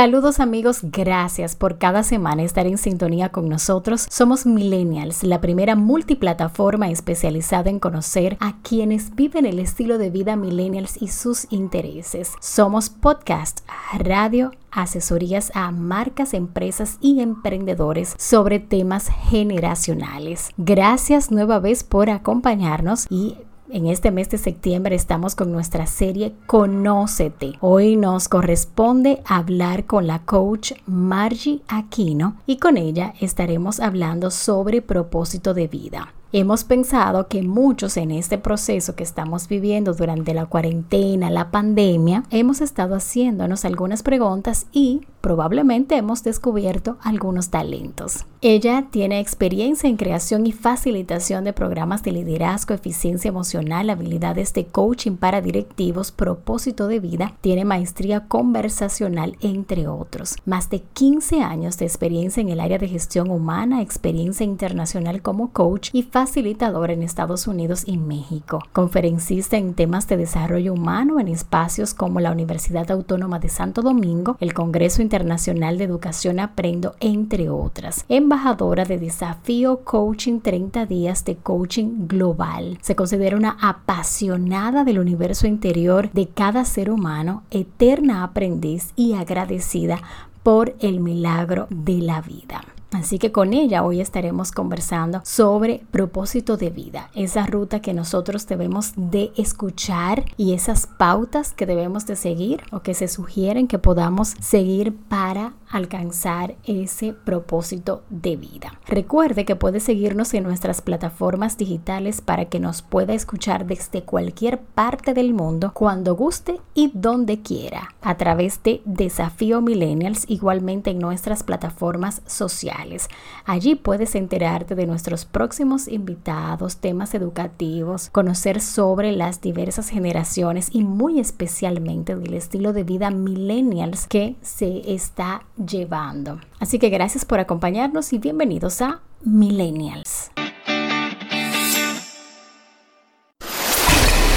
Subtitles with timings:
[0.00, 4.06] Saludos amigos, gracias por cada semana estar en sintonía con nosotros.
[4.08, 10.36] Somos Millennials, la primera multiplataforma especializada en conocer a quienes viven el estilo de vida
[10.36, 12.32] millennials y sus intereses.
[12.40, 13.60] Somos podcast,
[13.98, 20.48] radio, asesorías a marcas, empresas y emprendedores sobre temas generacionales.
[20.56, 23.36] Gracias nueva vez por acompañarnos y
[23.72, 27.52] en este mes de septiembre estamos con nuestra serie Conócete.
[27.60, 34.82] Hoy nos corresponde hablar con la coach Margie Aquino y con ella estaremos hablando sobre
[34.82, 36.12] propósito de vida.
[36.32, 42.22] Hemos pensado que muchos en este proceso que estamos viviendo durante la cuarentena, la pandemia,
[42.30, 48.24] hemos estado haciéndonos algunas preguntas y probablemente hemos descubierto algunos talentos.
[48.42, 54.64] Ella tiene experiencia en creación y facilitación de programas de liderazgo, eficiencia emocional, habilidades de
[54.64, 60.36] coaching para directivos, propósito de vida, tiene maestría conversacional, entre otros.
[60.46, 65.52] Más de 15 años de experiencia en el área de gestión humana, experiencia internacional como
[65.52, 68.60] coach y facilitador en Estados Unidos y México.
[68.72, 74.36] Conferencista en temas de desarrollo humano en espacios como la Universidad Autónoma de Santo Domingo,
[74.40, 78.04] el Congreso Internacional de Educación Aprendo, entre otras.
[78.08, 82.78] Embajadora de Desafío Coaching 30 días de coaching global.
[82.80, 90.00] Se considera una apasionada del universo interior de cada ser humano, eterna aprendiz y agradecida
[90.44, 92.60] por el milagro de la vida.
[92.92, 98.46] Así que con ella hoy estaremos conversando sobre propósito de vida, esa ruta que nosotros
[98.46, 103.78] debemos de escuchar y esas pautas que debemos de seguir o que se sugieren que
[103.78, 108.72] podamos seguir para alcanzar ese propósito de vida.
[108.86, 114.60] Recuerde que puede seguirnos en nuestras plataformas digitales para que nos pueda escuchar desde cualquier
[114.60, 120.98] parte del mundo cuando guste y donde quiera a través de Desafío Millennials igualmente en
[120.98, 123.08] nuestras plataformas sociales.
[123.44, 130.82] Allí puedes enterarte de nuestros próximos invitados, temas educativos, conocer sobre las diversas generaciones y
[130.82, 136.40] muy especialmente del estilo de vida millennials que se está llevando.
[136.58, 140.30] Así que gracias por acompañarnos y bienvenidos a Millennials.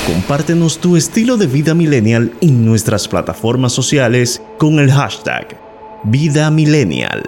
[0.07, 5.57] Compártenos tu estilo de vida millennial en nuestras plataformas sociales con el hashtag
[6.03, 7.23] Vida Millennial.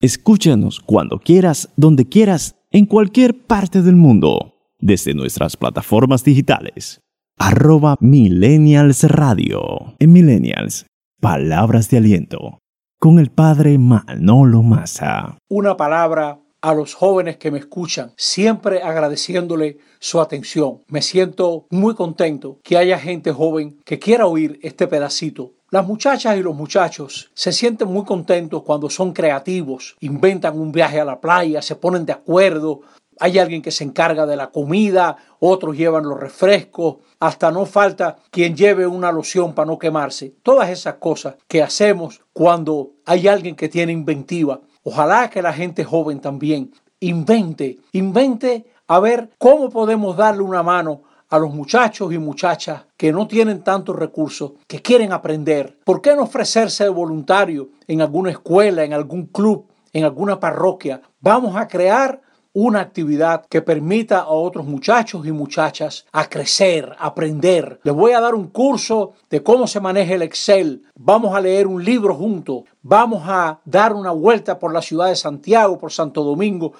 [0.00, 7.00] Escúchanos cuando quieras, donde quieras, en cualquier parte del mundo, desde nuestras plataformas digitales.
[7.38, 9.94] Arroba Millennials Radio.
[10.00, 10.87] En Millennials
[11.20, 12.60] Palabras de aliento
[13.00, 15.36] con el padre Manolo Massa.
[15.48, 20.84] Una palabra a los jóvenes que me escuchan, siempre agradeciéndole su atención.
[20.86, 25.54] Me siento muy contento que haya gente joven que quiera oír este pedacito.
[25.70, 31.00] Las muchachas y los muchachos se sienten muy contentos cuando son creativos, inventan un viaje
[31.00, 32.82] a la playa, se ponen de acuerdo,
[33.20, 38.16] hay alguien que se encarga de la comida, otros llevan los refrescos, hasta no falta
[38.30, 40.34] quien lleve una loción para no quemarse.
[40.42, 44.60] Todas esas cosas que hacemos cuando hay alguien que tiene inventiva.
[44.82, 51.02] Ojalá que la gente joven también invente, invente a ver cómo podemos darle una mano
[51.28, 55.78] a los muchachos y muchachas que no tienen tantos recursos, que quieren aprender.
[55.84, 61.02] ¿Por qué no ofrecerse de voluntario en alguna escuela, en algún club, en alguna parroquia?
[61.20, 62.22] Vamos a crear
[62.60, 67.78] una actividad que permita a otros muchachos y muchachas a crecer, aprender.
[67.84, 70.82] Les voy a dar un curso de cómo se maneja el Excel.
[70.96, 72.64] Vamos a leer un libro juntos.
[72.82, 76.72] Vamos a dar una vuelta por la ciudad de Santiago, por Santo Domingo,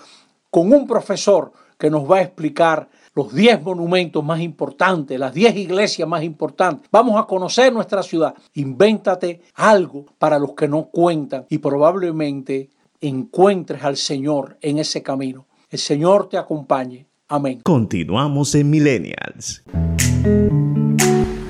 [0.50, 5.58] con un profesor que nos va a explicar los 10 monumentos más importantes, las 10
[5.58, 6.88] iglesias más importantes.
[6.90, 8.34] Vamos a conocer nuestra ciudad.
[8.54, 12.70] Invéntate algo para los que no cuentan y probablemente
[13.00, 15.47] encuentres al Señor en ese camino.
[15.70, 17.06] El Señor te acompañe.
[17.28, 17.60] Amén.
[17.62, 19.62] Continuamos en Millennials.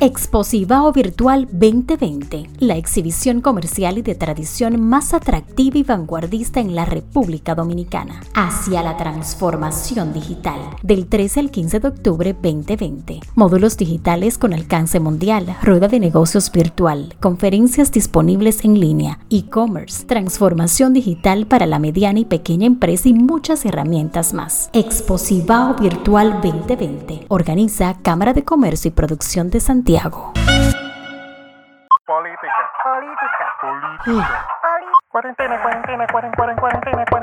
[0.01, 6.85] Exposivao Virtual 2020, la exhibición comercial y de tradición más atractiva y vanguardista en la
[6.85, 13.21] República Dominicana, hacia la transformación digital, del 13 al 15 de octubre 2020.
[13.35, 20.93] Módulos digitales con alcance mundial, rueda de negocios virtual, conferencias disponibles en línea, e-commerce, transformación
[20.93, 24.71] digital para la mediana y pequeña empresa y muchas herramientas más.
[24.75, 30.33] Exposivao Virtual 2020 organiza Cámara de Comercio y Producción de Santiago Santiago.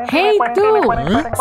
[0.10, 0.82] Hey tú,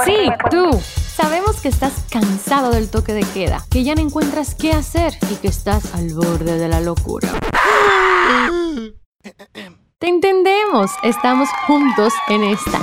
[0.04, 0.70] sí tú.
[0.82, 5.36] Sabemos que estás cansado del toque de queda, que ya no encuentras qué hacer y
[5.36, 7.28] que estás al borde de la locura.
[9.98, 12.80] Te entendemos, estamos juntos en esta.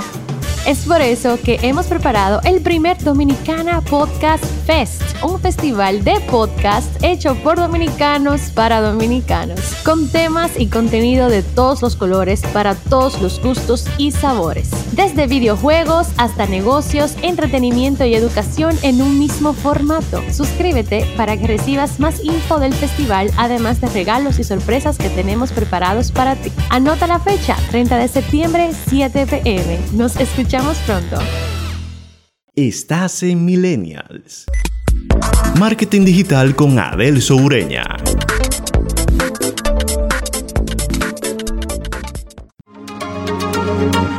[0.64, 7.02] Es por eso que hemos preparado el primer Dominicana Podcast Fest, un festival de podcast
[7.02, 13.20] hecho por dominicanos para dominicanos, con temas y contenido de todos los colores para todos
[13.20, 20.22] los gustos y sabores, desde videojuegos hasta negocios, entretenimiento y educación en un mismo formato.
[20.32, 25.50] Suscríbete para que recibas más info del festival, además de regalos y sorpresas que tenemos
[25.50, 26.52] preparados para ti.
[26.70, 29.80] Anota la fecha, 30 de septiembre, 7 pm.
[29.94, 31.16] Nos escuchamos escuchamos pronto.
[32.54, 34.44] Estás en Millennials.
[35.58, 37.84] Marketing digital con Adel Soureña.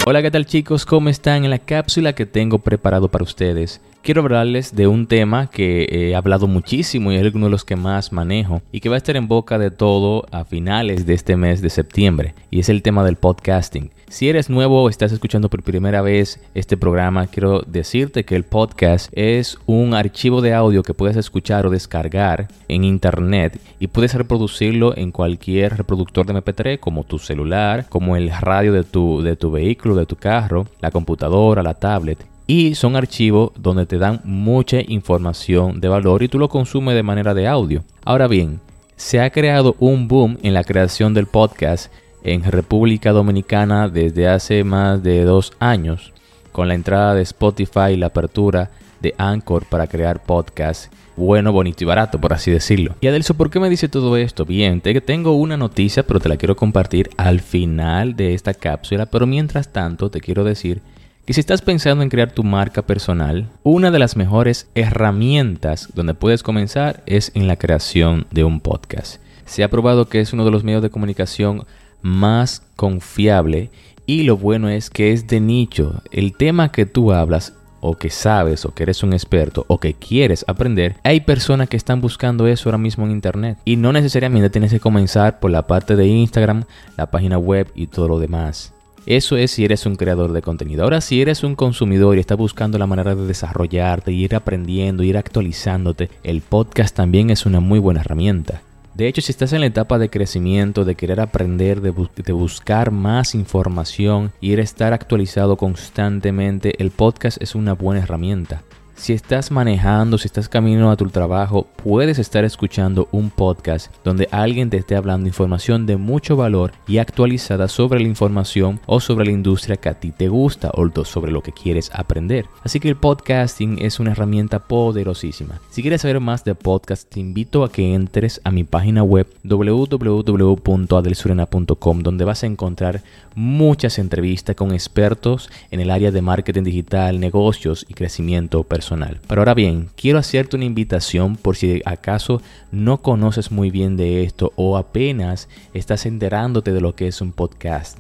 [0.08, 0.88] Hola, ¿qué tal chicos?
[0.88, 1.44] ¿Cómo están?
[1.46, 6.16] En la cápsula que tengo preparado para ustedes, quiero hablarles de un tema que he
[6.16, 9.16] hablado muchísimo y es uno de los que más manejo y que va a estar
[9.16, 13.06] en boca de todo a finales de este mes de septiembre, y es el tema
[13.06, 13.92] del podcasting.
[14.14, 18.44] Si eres nuevo o estás escuchando por primera vez este programa, quiero decirte que el
[18.44, 24.14] podcast es un archivo de audio que puedes escuchar o descargar en internet y puedes
[24.14, 29.36] reproducirlo en cualquier reproductor de MP3 como tu celular, como el radio de tu, de
[29.36, 32.24] tu vehículo, de tu carro, la computadora, la tablet.
[32.46, 37.02] Y son archivos donde te dan mucha información de valor y tú lo consumes de
[37.02, 37.84] manera de audio.
[38.06, 38.60] Ahora bien,
[38.96, 41.92] se ha creado un boom en la creación del podcast
[42.24, 46.14] en República Dominicana desde hace más de dos años,
[46.52, 48.72] con la entrada de Spotify y la apertura
[49.02, 50.90] de Anchor para crear podcasts.
[51.16, 52.96] Bueno, bonito y barato, por así decirlo.
[53.00, 54.46] Y Adelso, ¿por qué me dice todo esto?
[54.46, 59.06] Bien, te, tengo una noticia, pero te la quiero compartir al final de esta cápsula.
[59.06, 60.82] Pero mientras tanto, te quiero decir
[61.26, 66.16] que si estás pensando en crear tu marca personal, una de las mejores herramientas donde
[66.16, 69.22] puedes comenzar es en la creación de un podcast.
[69.46, 71.66] Se ha probado que es uno de los medios de comunicación
[72.04, 73.72] más confiable
[74.06, 76.02] y lo bueno es que es de nicho.
[76.12, 79.94] El tema que tú hablas o que sabes o que eres un experto o que
[79.94, 83.58] quieres aprender, hay personas que están buscando eso ahora mismo en internet.
[83.66, 86.66] Y no necesariamente tienes que comenzar por la parte de Instagram,
[86.98, 88.74] la página web y todo lo demás.
[89.06, 90.84] Eso es si eres un creador de contenido.
[90.84, 95.18] Ahora, si eres un consumidor y estás buscando la manera de desarrollarte, ir aprendiendo, ir
[95.18, 98.62] actualizándote, el podcast también es una muy buena herramienta.
[98.96, 101.90] De hecho, si estás en la etapa de crecimiento, de querer aprender, de,
[102.32, 108.62] buscar más información y de estar actualizado constantemente, el podcast es una buena herramienta.
[108.96, 114.28] Si estás manejando, si estás camino a tu trabajo, puedes estar escuchando un podcast donde
[114.32, 119.26] alguien te esté hablando información de mucho valor y actualizada sobre la información o sobre
[119.26, 122.46] la industria que a ti te gusta o sobre lo que quieres aprender.
[122.64, 125.60] Así que el podcasting es una herramienta poderosísima.
[125.72, 129.28] Si quieres saber más de podcast, te invito a que entres a mi página web
[129.44, 133.02] www.adelsurena.com donde vas a encontrar
[133.36, 138.93] muchas entrevistas con expertos en el área de marketing digital, negocios y crecimiento personal
[139.28, 144.24] pero ahora bien, quiero hacerte una invitación por si acaso no conoces muy bien de
[144.24, 147.98] esto o apenas estás enterándote de lo que es un podcast.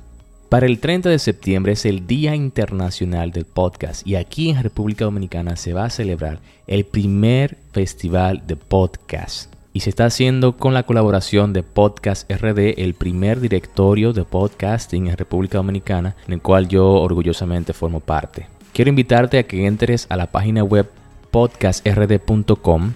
[0.49, 5.05] Para el 30 de septiembre es el Día Internacional del Podcast y aquí en República
[5.05, 10.75] Dominicana se va a celebrar el primer festival de podcast y se está haciendo con
[10.75, 16.41] la colaboración de Podcast RD, el primer directorio de podcasting en República Dominicana, en el
[16.41, 20.89] cual yo orgullosamente formo parte quiero invitarte a que entres a la página web
[21.31, 22.93] podcastrd.com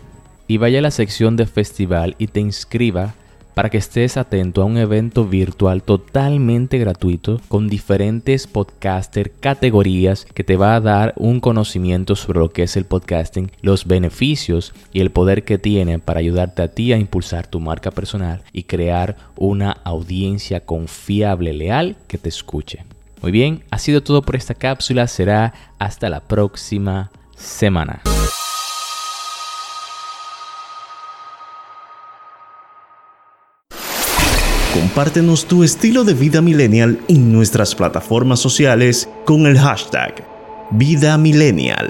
[0.48, 3.14] y vaya a la sección de festival y te inscriba
[3.54, 10.44] para que estés atento a un evento virtual totalmente gratuito con diferentes podcaster categorías que
[10.44, 15.00] te va a dar un conocimiento sobre lo que es el podcasting, los beneficios y
[15.00, 19.18] el poder que tiene para ayudarte a ti a impulsar tu marca personal y crear
[19.36, 22.86] una audiencia confiable, leal que te escuche.
[23.22, 25.08] Muy bien, ha sido todo por esta cápsula.
[25.08, 28.02] Será hasta la próxima semana.
[34.74, 40.24] Compártenos tu estilo de vida millennial en nuestras plataformas sociales con el hashtag
[40.72, 41.90] #vidaMillennial.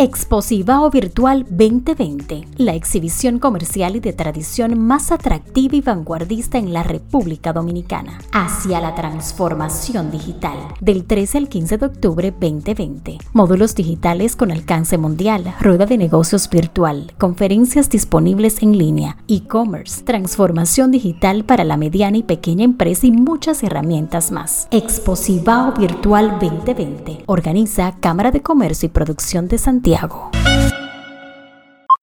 [0.00, 6.84] Exposivao Virtual 2020, la exhibición comercial y de tradición más atractiva y vanguardista en la
[6.84, 13.18] República Dominicana, hacia la transformación digital, del 13 al 15 de octubre 2020.
[13.32, 20.92] Módulos digitales con alcance mundial, rueda de negocios virtual, conferencias disponibles en línea, e-commerce, transformación
[20.92, 24.68] digital para la mediana y pequeña empresa y muchas herramientas más.
[24.70, 30.30] Exposivao Virtual 2020, organiza Cámara de Comercio y Producción de Santiago Santiago.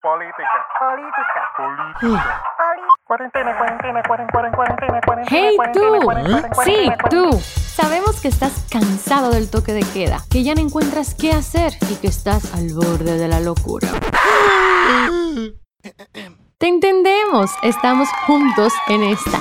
[0.02, 0.68] Política.
[0.80, 1.42] Política.
[1.58, 2.44] Política.
[3.08, 5.82] Cuarentena, cuarentena, cuarentena, cuarentena, Hey tú,
[6.64, 7.42] sí, tú.
[7.42, 11.96] Sabemos que estás cansado del toque de queda, que ya no encuentras qué hacer y
[11.96, 13.88] que estás al borde de la locura.
[16.58, 19.40] Te entendemos, estamos juntos en esta.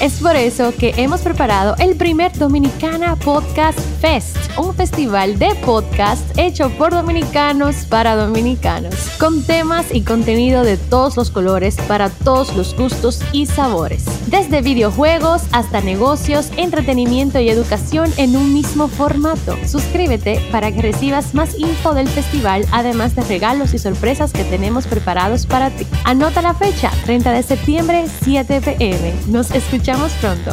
[0.00, 6.22] Es por eso que hemos preparado el primer Dominicana Podcast Fest, un festival de podcast
[6.38, 12.54] hecho por dominicanos para dominicanos, con temas y contenido de todos los colores para todos
[12.54, 19.58] los gustos y sabores, desde videojuegos hasta negocios, entretenimiento y educación en un mismo formato.
[19.66, 24.86] Suscríbete para que recibas más info del festival, además de regalos y sorpresas que tenemos
[24.86, 25.88] preparados para ti.
[26.04, 29.12] Anota la fecha, 30 de septiembre, 7 pm.
[29.26, 30.52] Nos escuchamos escuchamos pronto.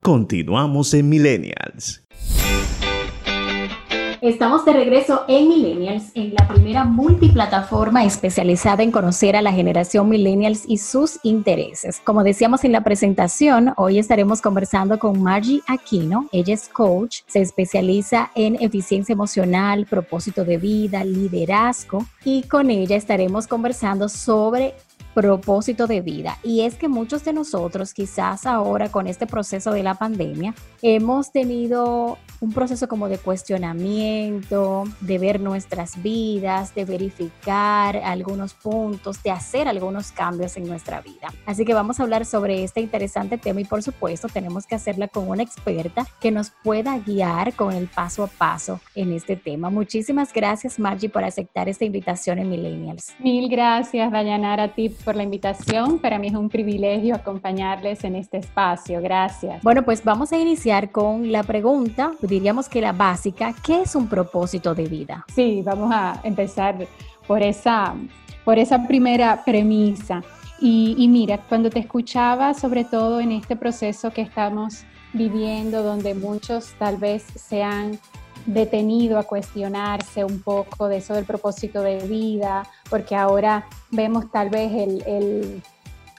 [0.00, 2.02] Continuamos en Millennials.
[4.20, 10.08] Estamos de regreso en Millennials, en la primera multiplataforma especializada en conocer a la generación
[10.08, 12.00] Millennials y sus intereses.
[12.04, 16.28] Como decíamos en la presentación, hoy estaremos conversando con Margie Aquino.
[16.30, 22.94] Ella es coach, se especializa en eficiencia emocional, propósito de vida, liderazgo y con ella
[22.94, 24.74] estaremos conversando sobre
[25.14, 26.38] propósito de vida.
[26.42, 31.32] Y es que muchos de nosotros, quizás ahora con este proceso de la pandemia, hemos
[31.32, 39.30] tenido un proceso como de cuestionamiento, de ver nuestras vidas, de verificar algunos puntos, de
[39.30, 41.28] hacer algunos cambios en nuestra vida.
[41.46, 45.06] Así que vamos a hablar sobre este interesante tema y por supuesto tenemos que hacerla
[45.06, 49.70] con una experta que nos pueda guiar con el paso a paso en este tema.
[49.70, 53.14] Muchísimas gracias Margie por aceptar esta invitación en Millennials.
[53.20, 56.00] Mil gracias Dayanara a ti por la invitación.
[56.00, 59.00] Para mí es un privilegio acompañarles en este espacio.
[59.00, 59.62] Gracias.
[59.62, 64.08] Bueno, pues vamos a iniciar con la pregunta diríamos que la básica, ¿qué es un
[64.08, 65.26] propósito de vida?
[65.34, 66.76] Sí, vamos a empezar
[67.26, 67.94] por esa,
[68.44, 70.22] por esa primera premisa.
[70.58, 76.14] Y, y mira, cuando te escuchaba, sobre todo en este proceso que estamos viviendo, donde
[76.14, 77.98] muchos tal vez se han
[78.46, 84.48] detenido a cuestionarse un poco de eso del propósito de vida, porque ahora vemos tal
[84.48, 85.62] vez el, el,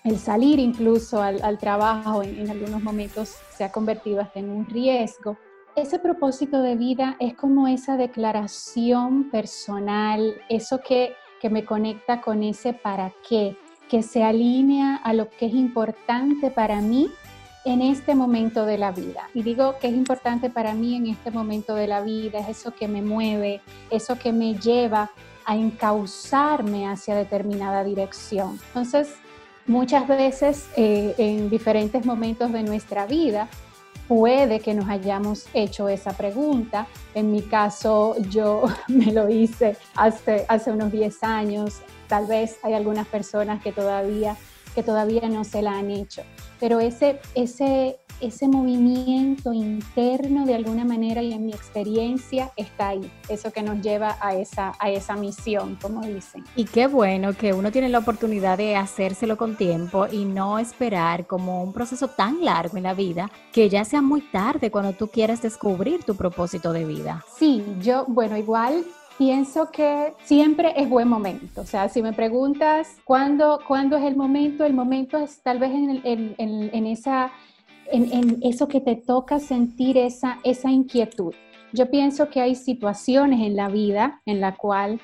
[0.03, 4.51] el salir incluso al, al trabajo en, en, algunos momentos se ha convertido hasta en
[4.51, 5.37] un riesgo
[5.75, 12.43] ese propósito de vida es como esa declaración personal, eso que, que me conecta con
[12.43, 13.57] ese para qué,
[13.89, 17.09] que se alinea a lo que es importante para mí
[17.65, 19.29] en este momento de la vida.
[19.33, 22.73] Y digo que es importante para mí en este momento de la vida, es eso
[22.75, 25.11] que me mueve, eso que me lleva
[25.45, 28.59] a encauzarme hacia determinada dirección.
[28.67, 29.15] Entonces,
[29.65, 33.49] muchas veces eh, en diferentes momentos de nuestra vida,
[34.07, 36.87] puede que nos hayamos hecho esa pregunta.
[37.13, 41.81] En mi caso, yo me lo hice hace, hace unos 10 años.
[42.07, 44.35] Tal vez hay algunas personas que todavía,
[44.73, 46.23] que todavía no se la han hecho.
[46.59, 53.11] Pero ese, ese, ese movimiento interno de alguna manera y en mi experiencia está ahí,
[53.27, 56.43] eso que nos lleva a esa, a esa misión, como dicen.
[56.55, 61.27] Y qué bueno que uno tiene la oportunidad de hacérselo con tiempo y no esperar
[61.27, 65.09] como un proceso tan largo en la vida que ya sea muy tarde cuando tú
[65.09, 67.25] quieras descubrir tu propósito de vida.
[67.37, 68.85] Sí, yo, bueno, igual
[69.17, 71.61] pienso que siempre es buen momento.
[71.61, 75.71] O sea, si me preguntas cuándo, cuándo es el momento, el momento es tal vez
[75.71, 77.31] en, en, en, en esa
[77.93, 81.33] en, eso que te toca sentir esa, esa inquietud.
[81.71, 84.99] Yo pienso que hay situaciones en la vida en la cual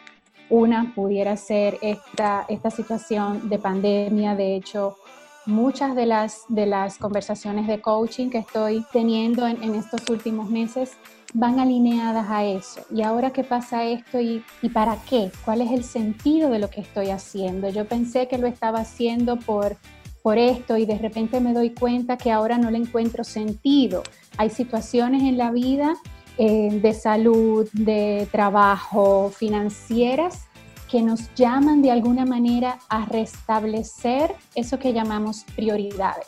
[0.49, 4.35] una pudiera ser esta, esta situación de pandemia.
[4.35, 4.97] De hecho,
[5.45, 10.49] muchas de las, de las conversaciones de coaching que estoy teniendo en, en estos últimos
[10.49, 10.97] meses
[11.33, 12.81] van alineadas a eso.
[12.93, 14.43] ¿Y ahora qué pasa esto y,
[14.73, 15.31] para qué?
[15.45, 17.69] ¿Cuál es el sentido de lo que estoy haciendo?
[17.69, 19.77] Yo pensé que lo estaba haciendo por
[20.21, 24.03] por esto y de repente me doy cuenta que ahora no le encuentro sentido.
[24.37, 25.95] Hay situaciones en la vida
[26.37, 30.45] eh, de salud, de trabajo, financieras,
[30.89, 36.27] que nos llaman de alguna manera a restablecer eso que llamamos prioridades.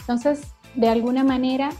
[0.00, 0.42] Entonces,
[0.74, 1.70] de alguna manera,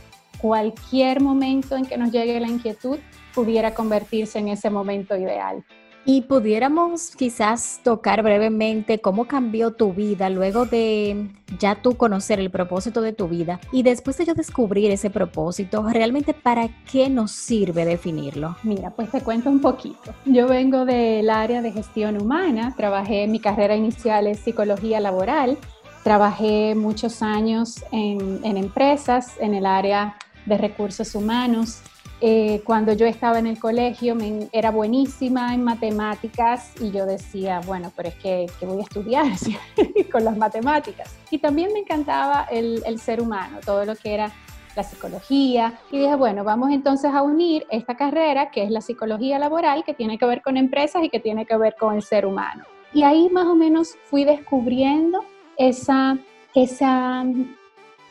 [0.42, 2.98] cualquier momento en que nos llegue la inquietud
[3.32, 5.64] pudiera convertirse en ese momento ideal.
[6.04, 11.28] Y pudiéramos quizás tocar brevemente cómo cambió tu vida luego de
[11.60, 15.86] ya tú conocer el propósito de tu vida y después de yo descubrir ese propósito,
[15.88, 18.56] realmente para qué nos sirve definirlo.
[18.64, 20.12] Mira, pues te cuento un poquito.
[20.24, 25.56] Yo vengo del área de gestión humana, trabajé, mi carrera inicial es psicología laboral,
[26.02, 31.82] trabajé muchos años en, en empresas, en el área de recursos humanos
[32.24, 34.16] eh, cuando yo estaba en el colegio
[34.52, 39.26] era buenísima en matemáticas y yo decía, bueno, pero es que, voy a estudiar
[40.12, 41.16] con las matemáticas.
[41.32, 44.30] Y también me encantaba el, el, ser humano, todo lo que era
[44.76, 45.80] la psicología.
[45.90, 49.92] Y dije, bueno, vamos entonces a unir esta carrera, que es la psicología laboral, que
[49.92, 52.62] tiene que ver con empresas y que tiene que ver con el ser humano.
[52.94, 55.24] Y ahí más o menos fui descubriendo
[55.56, 56.16] esa,
[56.54, 57.24] esa,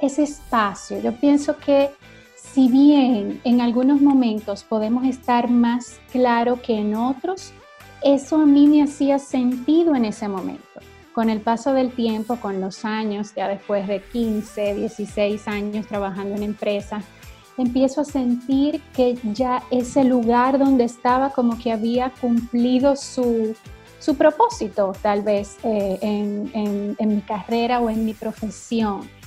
[0.01, 0.99] ese espacio.
[0.99, 1.91] Yo pienso que
[2.53, 7.53] si bien en algunos momentos podemos estar más claro que en otros,
[8.03, 10.61] eso a mí me hacía sentido en ese momento.
[11.13, 16.35] Con el paso del tiempo, con los años, ya después de 15, 16 años trabajando
[16.35, 17.05] en empresas,
[17.57, 23.55] empiezo a sentir que ya ese lugar donde estaba como que había cumplido su,
[24.17, 29.20] propósito, tal vez, eh, en mi carrera o en mi profesión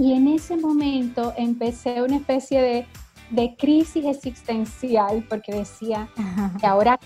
[0.00, 2.86] y en ese momento empecé una especie de,
[3.28, 6.08] de crisis existencial porque decía,
[6.62, 6.98] ¿y ahora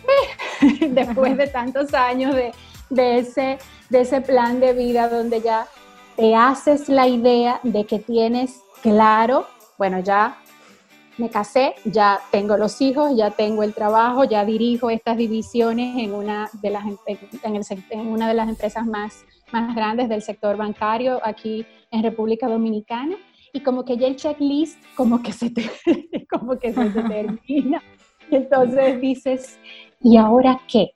[0.61, 0.87] qué?
[0.91, 2.53] Después de tantos años de,
[2.91, 3.59] de, ese,
[3.91, 5.67] de ese plan de vida donde ya
[6.15, 10.39] te haces la idea de que tienes claro, bueno, ya
[11.19, 16.15] me casé, ya tengo los hijos, ya tengo el trabajo, ya dirijo estas divisiones en
[16.15, 17.61] una de las, en,
[17.91, 19.25] en una de las empresas más
[19.55, 23.17] más grandes del sector bancario aquí en República Dominicana
[23.53, 25.71] y como que ya el checklist como que se te,
[26.31, 27.83] como que se termina.
[28.31, 29.59] Y entonces dices,
[30.01, 30.93] ¿y ahora qué?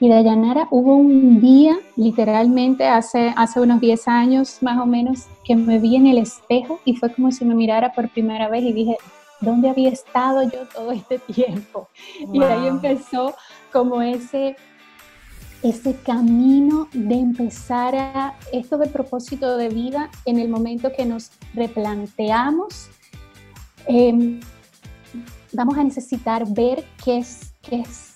[0.00, 5.28] Y de Dayanara hubo un día, literalmente hace, hace unos 10 años más o menos,
[5.44, 8.62] que me vi en el espejo y fue como si me mirara por primera vez
[8.64, 8.96] y dije,
[9.40, 11.88] ¿dónde había estado yo todo este tiempo?
[12.32, 13.34] Y ahí empezó
[13.70, 14.56] como ese
[15.62, 21.30] ese camino de empezar a esto de propósito de vida en el momento que nos
[21.54, 22.88] replanteamos,
[23.86, 24.40] em,
[25.52, 28.14] vamos a necesitar ver qué es, qué es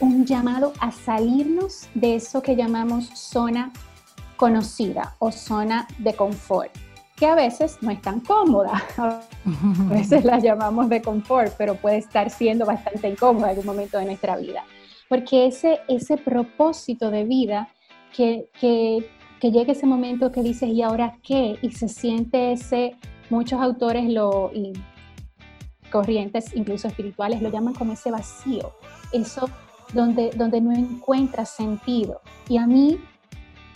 [0.00, 3.72] un llamado a salirnos de eso que llamamos zona
[4.36, 6.70] conocida o zona de confort,
[7.16, 9.22] que a veces no es tan cómoda, a
[9.88, 14.04] veces la llamamos de confort, pero puede estar siendo bastante incómoda en algún momento de
[14.04, 14.62] nuestra vida
[15.08, 17.68] porque ese, ese propósito de vida,
[18.14, 19.08] que, que,
[19.40, 21.58] que llegue ese momento que dices, ¿y ahora qué?
[21.62, 22.96] Y se siente ese,
[23.30, 24.72] muchos autores lo, y
[25.90, 28.72] corrientes, incluso espirituales, lo llaman como ese vacío,
[29.12, 29.48] eso
[29.92, 32.20] donde, donde no encuentras sentido.
[32.48, 32.98] Y a mí,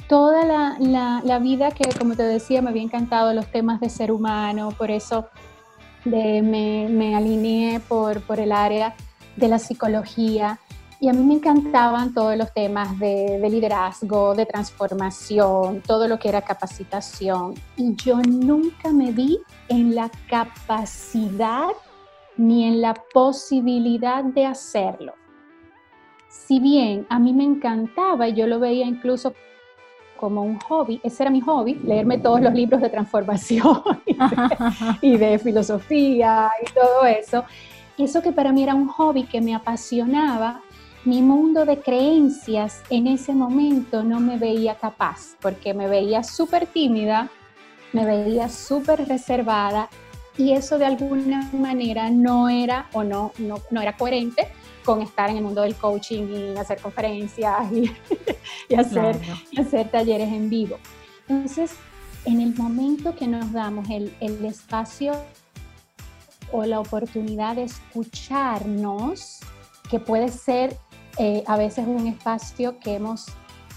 [0.08, 3.90] toda la, la, la, vida que, como te decía, me había encantado los temas de
[3.90, 5.28] ser humano, por eso
[6.04, 8.94] de, me, me alineé por, por el área
[9.36, 10.58] de la psicología,
[11.00, 16.28] y a mí me encantaban todos los temas de, liderazgo, de transformación, todo lo que
[16.28, 17.54] era capacitación.
[17.76, 21.68] Y yo nunca me vi en la capacidad
[22.36, 25.14] ni en la posibilidad de hacerlo.
[26.28, 29.32] Si bien a mí me encantaba y yo lo veía incluso
[30.18, 33.82] como un hobby, ese era mi hobby, leerme todos los libros de transformación
[35.00, 37.42] y de filosofía y todo eso.
[37.96, 40.62] Eso que para mí era un hobby que me apasionaba,
[41.04, 46.66] mi mundo de creencias en ese momento no me veía capaz, porque me veía súper
[46.66, 47.30] tímida,
[47.92, 49.88] me veía súper reservada
[50.36, 54.48] y eso de alguna manera no era o no, no, era coherente
[54.84, 57.90] con estar en el mundo del coaching y hacer conferencias y,
[58.68, 59.16] y hacer,
[59.50, 60.78] y hacer talleres en vivo.
[61.28, 61.76] Entonces,
[62.26, 65.14] en el momento que nos damos el, el espacio
[66.52, 69.40] o la oportunidad de escucharnos,
[69.90, 70.76] que puede ser
[71.18, 73.26] eh, a veces un espacio que, hemos,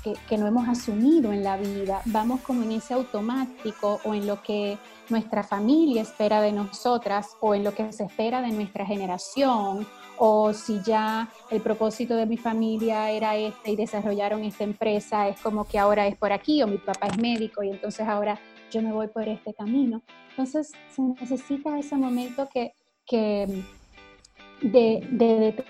[0.04, 2.02] que, no hemos asumido en la vida.
[2.06, 4.78] Vamos como en ese automático o en lo que
[5.10, 9.86] nuestra familia espera de nosotras o en lo que se espera de nuestra generación
[10.18, 15.40] o si ya el propósito de mi familia era este y desarrollaron esta empresa, es
[15.42, 18.40] como que ahora es por aquí o mi papá es médico y entonces ahora
[18.72, 20.02] yo me voy por este camino.
[20.30, 22.74] Entonces se necesita ese momento que,
[23.06, 23.64] que
[24.62, 25.66] de, de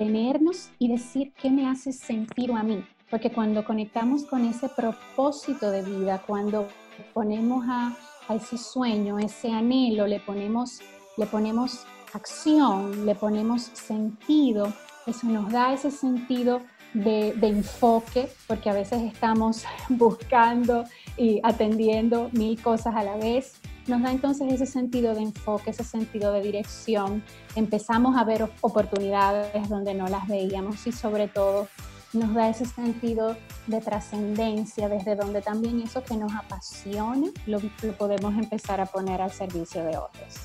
[0.00, 2.82] detenernos y decir qué me hace sentir a mí.
[3.10, 6.68] Porque cuando conectamos con ese propósito de vida, cuando
[7.12, 7.96] ponemos a,
[8.28, 10.80] a ese sueño, ese anhelo, le ponemos,
[11.18, 11.84] le ponemos
[12.14, 14.72] acción, le ponemos sentido,
[15.06, 16.62] eso nos da ese sentido
[16.94, 20.84] de, enfoque, porque a veces estamos buscando
[21.16, 23.59] y atendiendo mil cosas a la vez.
[23.90, 27.24] Nos da entonces ese sentido de enfoque, ese sentido de dirección.
[27.56, 31.66] Empezamos a ver oportunidades donde no las veíamos y sobre todo
[32.12, 37.92] nos da ese sentido de trascendencia, desde donde también eso que nos apasiona lo, lo
[37.98, 40.36] podemos empezar a poner al servicio de otros.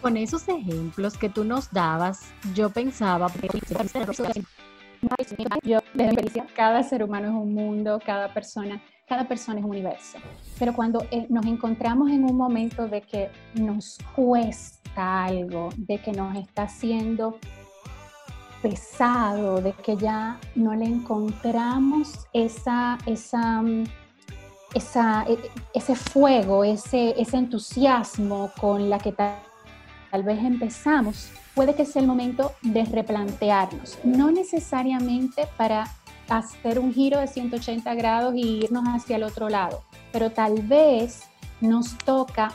[0.00, 2.20] Con esos ejemplos que tú nos dabas,
[2.54, 3.32] yo pensaba,
[5.64, 5.80] yo,
[6.54, 10.18] cada ser humano es un mundo, cada persona, cada persona es un universo.
[10.58, 16.12] Pero cuando eh, nos encontramos en un momento de que nos cuesta algo, de que
[16.12, 17.38] nos está haciendo
[18.62, 23.84] pesado, de que ya no le encontramos esa, esa, mm,
[24.74, 25.38] esa, e,
[25.74, 29.34] ese fuego, ese, ese entusiasmo con la que tal
[30.14, 35.88] tal vez empezamos, puede que sea el momento de replantearnos, no necesariamente para
[36.28, 41.24] hacer un giro de 180 grados y irnos hacia el otro lado, pero tal vez
[41.60, 42.52] nos toca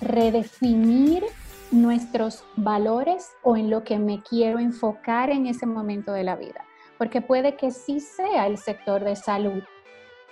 [0.00, 1.24] redefinir
[1.70, 6.64] nuestros valores o en lo que me quiero enfocar en ese momento de la vida,
[6.96, 9.62] porque puede que sí sea el sector de salud.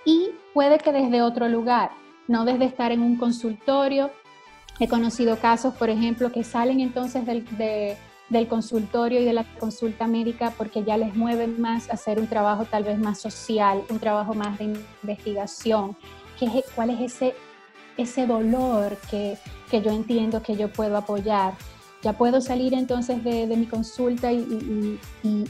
[0.05, 1.91] Y puede que desde otro lugar,
[2.29, 4.11] no desde estar en un consultorio.
[4.79, 7.45] He conocido casos, por ejemplo, que salen entonces del,
[8.49, 12.85] consultorio y de la consulta médica porque ya les mueve más hacer un trabajo tal
[12.85, 14.65] vez más social, un trabajo más de
[15.03, 15.97] investigación.
[16.39, 17.35] ¿Qué ¿Cuál es ese,
[17.97, 19.39] ese dolor que,
[19.71, 21.55] yo entiendo que yo puedo apoyar?
[22.03, 24.99] Ya puedo salir entonces de, mi consulta y,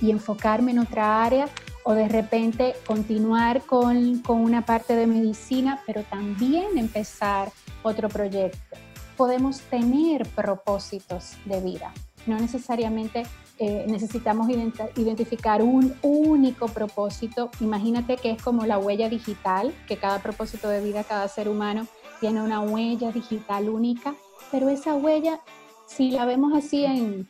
[0.02, 1.48] enfocarme en otra área
[1.82, 7.50] o de repente continuar con, con una parte de medicina, pero también empezar
[7.82, 8.76] otro proyecto
[9.16, 11.92] podemos tener propósitos de vida.
[12.26, 13.24] No necesariamente
[13.58, 14.48] eh, necesitamos
[14.96, 17.50] identificar un único propósito.
[17.60, 21.86] Imagínate que es como la huella digital, que cada propósito de vida, cada ser humano
[22.20, 24.14] tiene una huella digital única,
[24.50, 25.40] pero esa huella,
[25.86, 27.28] si la vemos así en,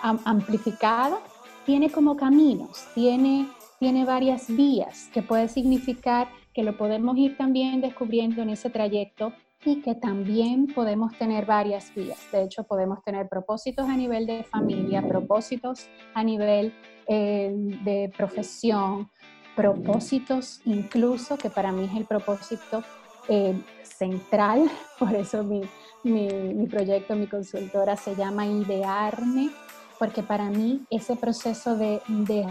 [0.00, 1.18] amplificada,
[1.64, 7.80] tiene como caminos, tiene, tiene varias vías, que puede significar que lo podemos ir también
[7.80, 9.32] descubriendo en ese trayecto
[9.66, 12.18] y que también podemos tener varias vías.
[12.30, 16.72] De hecho, podemos tener propósitos a nivel de familia, propósitos a nivel
[17.08, 17.52] eh,
[17.84, 19.10] de profesión,
[19.56, 22.84] propósitos incluso, que para mí es el propósito
[23.28, 25.62] eh, central, por eso mi,
[26.04, 29.50] mi, mi proyecto, mi consultora se llama Idearme,
[29.98, 32.00] porque para mí ese proceso de,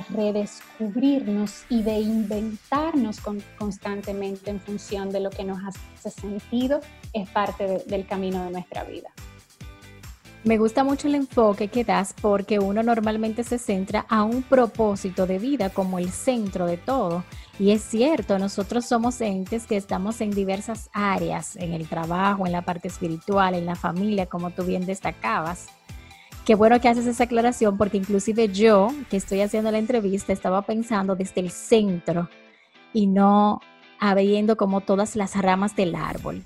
[0.09, 3.19] redescubrirnos y de inventarnos
[3.57, 6.79] constantemente en función de lo que nos hace sentido
[7.13, 9.09] es parte del camino de nuestra vida.
[10.45, 15.25] Me gusta mucho el enfoque que das porque uno normalmente se centra a un propósito
[15.25, 17.23] de vida como el centro de todo.
[17.57, 22.51] Y es cierto, nosotros somos entes que estamos en diversas áreas, en el trabajo, en
[22.51, 25.65] la parte espiritual, en la familia, como tú bien destacabas.
[26.45, 30.61] Qué bueno que haces esa aclaración porque inclusive yo que estoy haciendo la entrevista estaba
[30.61, 32.29] pensando desde el centro
[32.93, 33.61] y no
[33.99, 36.43] habiendo como todas las ramas del árbol.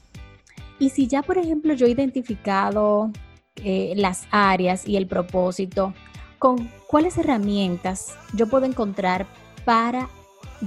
[0.80, 3.12] Y si ya, por ejemplo, yo he identificado
[3.58, 5.94] eh, las áreas y el propósito,
[6.38, 9.28] ¿con cuáles herramientas yo puedo encontrar
[9.66, 10.08] para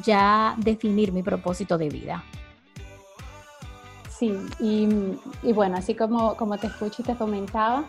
[0.05, 2.23] ya definir mi propósito de vida?
[4.11, 4.89] Sí, y,
[5.43, 7.87] y bueno, así como, como te escucho y te comentaba,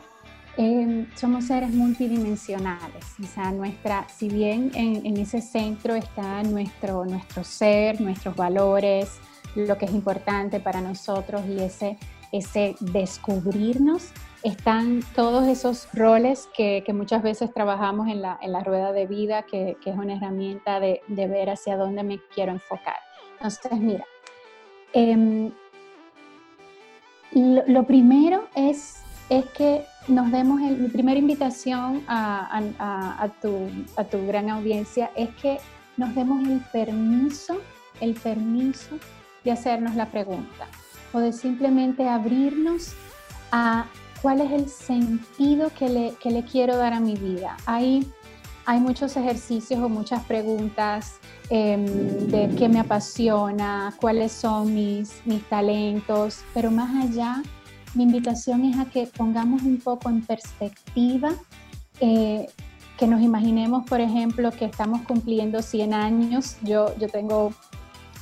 [0.56, 7.44] Em, somos seres multidimensionales, o sea, nuestra, si bien en, ese centro está nuestro, nuestro
[7.44, 9.18] ser, nuestros valores,
[9.56, 11.98] lo que es importante para nosotros y ese,
[12.32, 14.12] ese descubrirnos,
[14.44, 19.08] están todos esos roles que, que muchas veces trabajamos en la, en la rueda de
[19.08, 22.98] vida, que, que es una herramienta de, de, ver hacia dónde me quiero enfocar.
[23.34, 24.06] Entonces, mira,
[24.94, 25.52] em,
[27.34, 29.04] lo primero es
[29.40, 35.60] es que nos demos, mi primera invitación a, tu, a tu gran audiencia es que
[35.98, 37.58] nos demos el permiso,
[38.00, 38.98] el permiso
[39.44, 40.68] de hacernos la pregunta
[41.14, 42.94] o de simplemente abrirnos
[43.52, 43.86] a
[44.22, 47.58] cuál es el sentido que le, que le quiero dar a mi vida.
[47.66, 48.08] Hay,
[48.66, 51.18] hay muchos ejercicios o muchas preguntas
[51.50, 57.42] em, de qué me apasiona, cuáles son mis, mis talentos, pero más allá
[57.94, 61.32] mi invitación es a que pongamos un poco en perspectiva
[62.00, 62.48] eh,
[62.98, 66.58] que nos imaginemos, por ejemplo, que estamos cumpliendo 100 años.
[66.62, 67.52] Yo, yo tengo,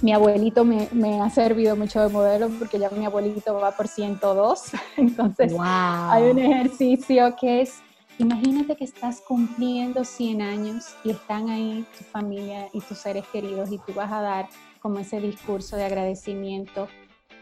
[0.01, 3.87] mi abuelito me, me ha servido mucho de modelo porque ya mi abuelito va por
[3.87, 4.71] 102.
[4.97, 7.79] Entonces, hay un ejercicio que es,
[8.17, 13.71] imagínate que estás cumpliendo 100 años y están ahí tu familia y tus seres queridos
[13.71, 14.49] y tú vas a dar
[14.81, 16.87] como ese discurso de agradecimiento.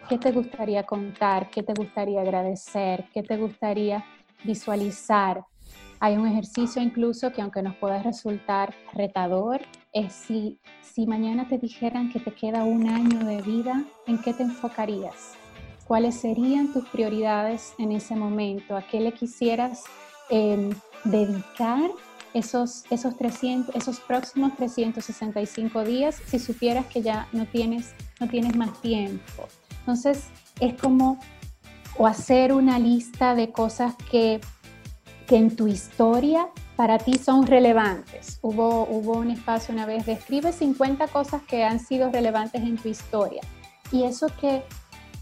[0.09, 1.51] ¿Qué te gustaría contar?
[1.51, 3.05] ¿Qué te gustaría agradecer?
[3.13, 4.03] ¿Qué te gustaría
[4.43, 5.45] visualizar?
[5.99, 9.61] Hay un ejercicio incluso que aunque nos pueda resultar retador,
[9.93, 14.33] es si, si mañana te dijeran que te queda un año de vida, ¿en qué
[14.33, 15.33] te enfocarías?
[15.85, 18.75] ¿Cuáles serían tus prioridades en ese momento?
[18.75, 19.83] ¿A qué le quisieras
[20.31, 20.71] em,
[21.03, 21.91] dedicar
[22.33, 28.55] esos, esos, 300, esos próximos 365 días si supieras que ya no tienes, no tienes
[28.55, 29.47] más tiempo?
[29.89, 30.25] Entonces,
[30.59, 31.19] es como
[31.97, 34.39] o hacer una lista de cosas que
[35.29, 38.39] que en tu historia para ti son relevantes.
[38.41, 42.89] Hubo, hubo un espacio una vez, describe 50 cosas que han sido relevantes en tu
[42.89, 43.41] historia.
[43.91, 44.63] Y eso que,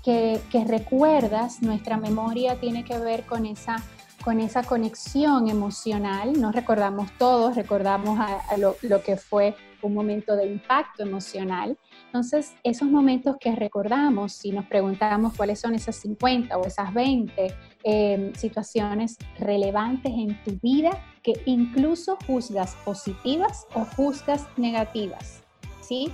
[0.05, 3.83] que, recuerdas, nuestra memoria tiene que ver con esa,
[4.23, 6.39] con esa conexión emocional.
[6.39, 8.17] No recordamos todos, recordamos
[8.57, 11.77] lo, lo que fue un momento de impacto emocional.
[12.05, 17.53] Entonces, esos momentos que recordamos, si nos preguntamos cuáles son esas 50 o esas 20
[17.83, 20.91] em, situaciones relevantes en tu vida
[21.23, 25.43] que incluso juzgas positivas o juzgas negativas,
[25.81, 26.11] ¿sí?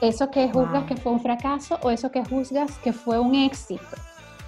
[0.00, 3.96] Eso que juzgas que fue un fracaso o eso que juzgas que fue un éxito.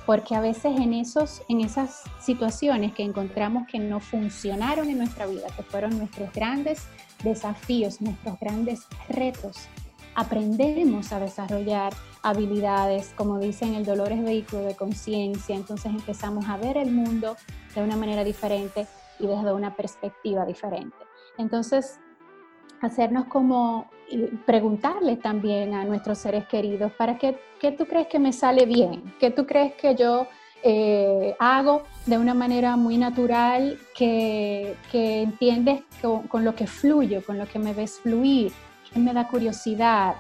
[0.04, 5.26] Porque a veces en, esos, en esas situaciones que encontramos que no funcionaron en nuestra
[5.26, 6.86] vida, que fueron nuestros grandes
[7.22, 9.68] desafíos, nuestros grandes retos,
[10.14, 16.56] aprendemos a desarrollar habilidades, como dicen, el dolor es vehículo de conciencia, entonces empezamos a
[16.56, 17.36] ver el mundo
[17.74, 18.86] de una manera diferente
[19.20, 20.96] y desde una perspectiva diferente.
[21.38, 22.00] Entonces,
[22.80, 23.88] hacernos como
[24.46, 29.14] preguntarle también a nuestros seres queridos, ¿para qué, qué tú crees que me sale bien?
[29.20, 30.26] ¿Qué tú crees que yo
[30.62, 37.38] eh, hago de una manera muy natural que, que entiendes con, lo que fluyo, con
[37.38, 38.52] lo que me ves fluir,
[38.92, 40.16] que me da curiosidad,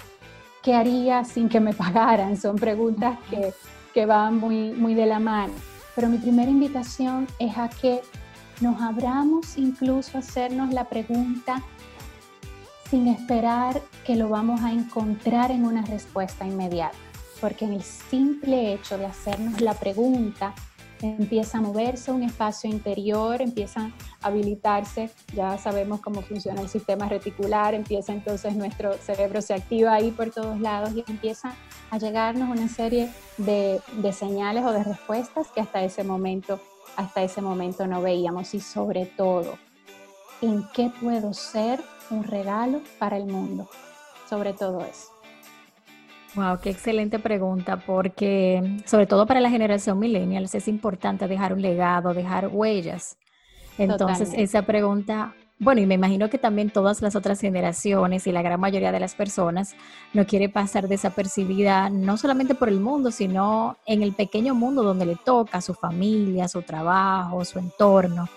[0.62, 2.36] qué haría sin que me pagaran.
[2.36, 3.52] Son preguntas que,
[3.94, 5.52] que van muy, muy de la mano.
[5.94, 8.00] Pero mi primera invitación es a que
[8.60, 11.62] nos abramos incluso a hacernos la pregunta
[12.90, 17.07] sin esperar que lo vamos a encontrar en una respuesta inmediata
[17.40, 20.54] porque en el simple hecho de hacernos la pregunta,
[21.02, 27.08] empieza a moverse un espacio interior, empieza a habilitarse, ya sabemos cómo funciona el sistema
[27.08, 31.54] reticular, empieza entonces nuestro cerebro se activa ahí por todos lados y empieza
[31.90, 36.60] a llegarnos una serie de, de señales o de respuestas que hasta ese momento,
[36.96, 39.58] hasta ese momento no veíamos y sobre todo,
[40.42, 43.68] ¿en qué puedo ser un regalo para el mundo?
[44.28, 45.17] Sobre todo eso.
[46.34, 51.62] Wow, qué excelente pregunta, porque sobre todo para la generación millennials es importante dejar un
[51.62, 53.16] legado, dejar huellas.
[53.78, 58.42] Entonces, esa pregunta, bueno, y me imagino que también todas las otras generaciones y la
[58.42, 59.74] gran mayoría de las personas
[60.12, 65.06] no quiere pasar desapercibida, no solamente por el mundo, sino en el pequeño mundo donde
[65.06, 68.28] le toca, su familia, su trabajo, su entorno.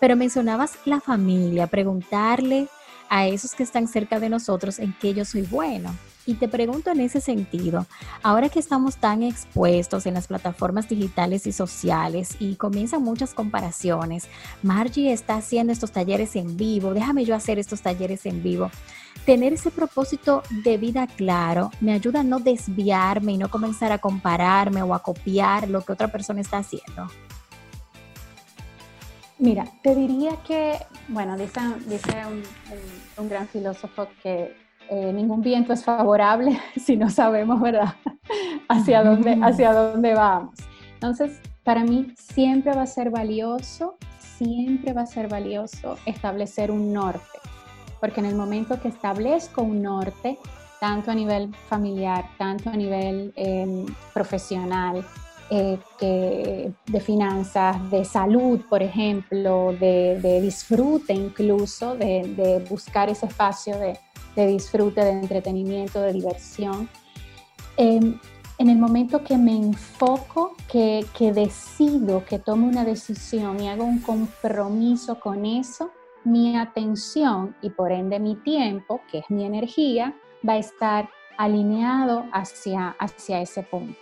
[0.00, 2.68] Pero mencionabas la familia, preguntarle
[3.08, 5.94] a esos que están cerca de nosotros en qué yo soy bueno.
[6.28, 7.86] Y te pregunto en ese sentido,
[8.22, 14.28] ahora que estamos tan expuestos en las plataformas digitales y sociales y comienzan muchas comparaciones,
[14.62, 18.70] Margie está haciendo estos talleres en vivo, déjame yo hacer estos talleres en vivo.
[19.24, 23.96] Tener ese propósito de vida claro me ayuda a no desviarme y no comenzar a
[23.96, 27.06] compararme o a copiar lo que otra persona está haciendo.
[29.38, 31.58] Mira, te diría que, bueno, dice,
[32.26, 32.42] un,
[33.16, 37.94] un gran filósofo que eh, ningún viento es favorable si no sabemos, ¿verdad?,
[38.68, 40.54] hacia dónde, hacia dónde vamos.
[40.94, 46.92] Entonces, para mí siempre va a ser valioso, siempre va a ser valioso establecer un
[46.92, 47.38] norte,
[48.00, 50.38] porque en el momento que establezco un norte,
[50.80, 55.04] tanto a nivel familiar, tanto a nivel em, profesional,
[55.50, 55.78] eh,
[56.86, 63.98] de finanzas, de salud, por ejemplo, de, disfrute incluso, de buscar ese espacio de,
[64.38, 66.88] de disfrute, de entretenimiento, de diversión.
[67.76, 68.18] Em,
[68.58, 73.84] en el momento que me enfoco, que, que decido, que tomo una decisión y hago
[73.84, 75.90] un compromiso con eso,
[76.24, 80.14] mi atención y por ende mi tiempo, que es mi energía,
[80.48, 83.98] va a estar alineado hacia, hacia ese punto.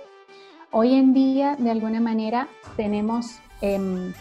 [0.70, 4.12] Hoy en día, de alguna manera, tenemos em,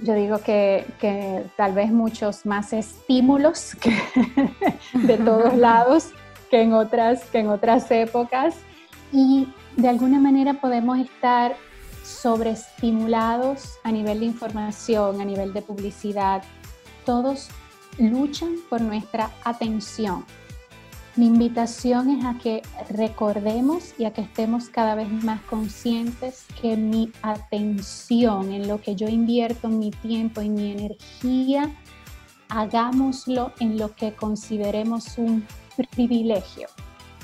[0.00, 3.96] yo digo que, que, tal vez muchos más estímulos que
[5.06, 6.10] de todos lados
[6.50, 8.56] que en, otras, que en otras épocas
[9.12, 11.56] y de alguna manera podemos estar
[12.04, 16.42] sobreestimulados a nivel de información, a nivel de publicidad.
[17.04, 17.48] Todos
[17.98, 20.24] luchan por nuestra atención.
[21.16, 26.76] Mi invitación es a que recordemos y a que estemos cada vez más conscientes que
[26.76, 31.74] mi atención en lo que yo invierto, mi tiempo y mi energía,
[32.50, 35.46] hagámoslo en lo que consideremos un
[35.94, 36.68] privilegio.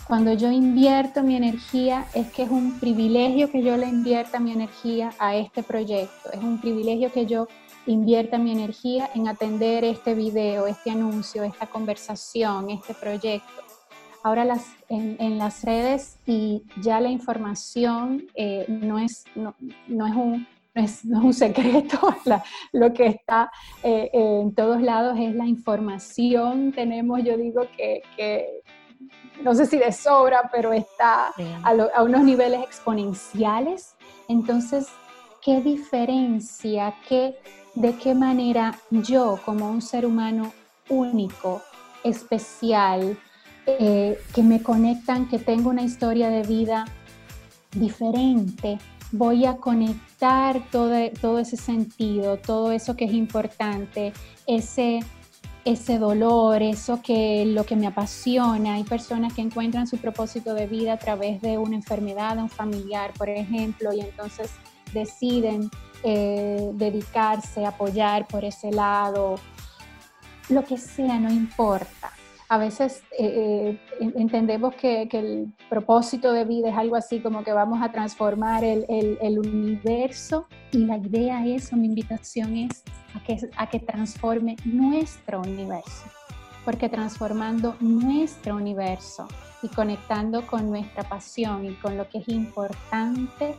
[0.06, 4.52] Cuando yo invierto mi energía, es que es un privilegio que yo le invierta mi
[4.52, 6.32] energía a este proyecto.
[6.32, 7.46] Es un privilegio que yo
[7.86, 13.71] invierta mi energía en atender este video, este anuncio, esta conversación, este proyecto.
[14.22, 19.54] Ahora las, en, las redes y ya la información eh, no, es, no,
[20.06, 21.98] es un, es, un secreto,
[22.72, 23.50] lo que está
[23.82, 26.72] eh, en todos lados es la información.
[26.72, 28.62] Tenemos, yo digo que, que
[29.42, 31.32] no sé si de sobra, pero está
[31.64, 33.96] a, unos niveles exponenciales.
[34.28, 34.88] Entonces,
[35.42, 37.36] ¿qué diferencia, qué,
[37.74, 40.52] de qué manera yo como un ser humano
[40.88, 41.62] único,
[42.04, 43.18] especial,
[43.66, 46.84] eh, que me conectan, que tengo una historia de vida
[47.76, 48.78] diferente,
[49.12, 54.12] voy a conectar todo, ese sentido, todo eso que es importante,
[54.46, 55.00] ese
[55.64, 58.74] ese dolor, eso que lo que me apasiona.
[58.74, 63.12] Hay personas que encuentran su propósito de vida a través de una enfermedad un familiar,
[63.12, 64.50] por ejemplo, y entonces
[64.92, 65.70] deciden
[66.02, 69.36] eh, dedicarse, apoyar por ese lado.
[70.48, 72.10] Lo que sea, no importa
[72.52, 77.52] a veces eh, eh, entendemos que, el propósito de vida es algo así como que
[77.54, 82.84] vamos a transformar el, universo y la idea es, o mi invitación es
[83.14, 86.04] a que, a que transforme nuestro universo,
[86.66, 89.28] porque transformando nuestro universo
[89.62, 93.54] y conectando con nuestra pasión y con lo que es importante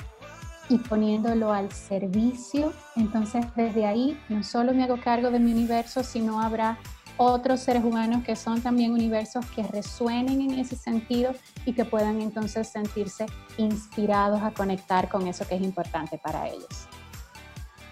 [0.70, 6.04] y poniéndolo al servicio, entonces desde ahí no solo me hago cargo de mi universo,
[6.04, 6.78] sino habrá
[7.18, 11.34] otros seres humanos que son también universos que resuenen en ese sentido
[11.66, 13.26] y que puedan entonces sentirse
[13.58, 16.88] inspirados a conectar con eso que es importante para ellos.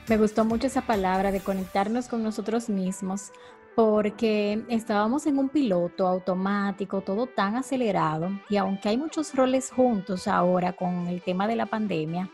[0.07, 3.31] Me gustó mucho esa palabra de conectarnos con nosotros mismos
[3.75, 10.27] porque estábamos en un piloto automático, todo tan acelerado y aunque hay muchos roles juntos
[10.27, 12.29] ahora con el tema de la pandemia,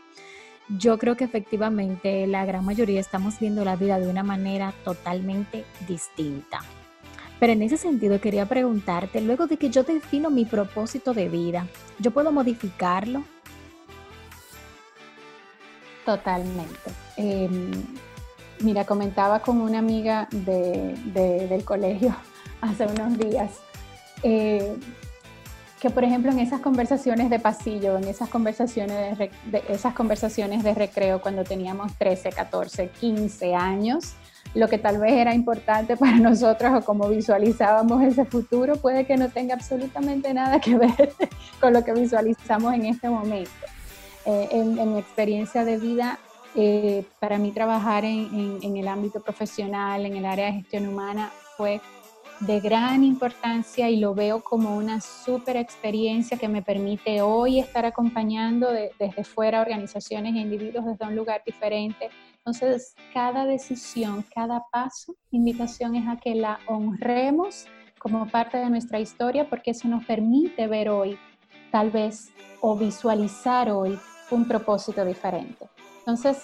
[0.68, 5.64] yo creo que efectivamente la gran mayoría estamos viendo la vida de una manera totalmente
[5.86, 6.60] distinta.
[7.40, 11.66] Pero en ese sentido quería preguntarte, luego de que yo defino mi propósito de vida,
[11.98, 13.22] ¿yo puedo modificarlo?
[16.04, 16.90] Totalmente.
[17.16, 17.70] Em,
[18.60, 22.16] mira, comentaba con una amiga del colegio
[22.60, 23.60] hace unos días
[24.22, 24.76] eh,
[25.80, 30.64] que, por ejemplo, en esas conversaciones de pasillo, en esas conversaciones de, de, esas conversaciones
[30.64, 34.14] de recreo cuando teníamos 13, 14, 15 años,
[34.54, 39.16] lo que tal vez era importante para nosotros o como visualizábamos ese futuro puede que
[39.16, 41.12] no tenga absolutamente nada que ver
[41.60, 43.50] con lo que visualizamos en este momento.
[44.26, 46.18] Eh, en, mi experiencia de vida,
[46.54, 51.30] eh, para mí trabajar en, en, el ámbito profesional, en el área de gestión humana,
[51.56, 51.80] fue
[52.40, 57.84] de gran importancia y lo veo como una súper experiencia que me permite hoy estar
[57.84, 62.10] acompañando desde fuera organizaciones e individuos desde un lugar diferente
[62.48, 67.66] entonces, cada decisión, cada paso, invitación es a que la honremos
[67.98, 71.18] como parte de nuestra historia porque eso nos permite ver hoy,
[71.70, 72.30] tal vez,
[72.62, 73.98] o visualizar hoy
[74.30, 75.68] un propósito diferente.
[75.98, 76.38] Entonces,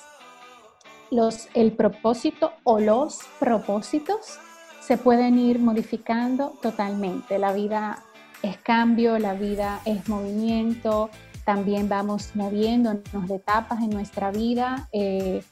[1.11, 4.39] los, el propósito o los propósitos
[4.83, 7.39] se pueden ir modificando totalmente.
[7.39, 8.05] La vida
[8.43, 11.09] es cambio, la vida es movimiento,
[11.47, 14.89] también vamos moviéndonos de etapas en nuestra vida.
[14.93, 15.43] Eh,